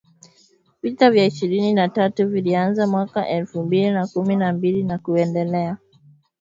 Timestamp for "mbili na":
3.63-4.07, 4.53-4.97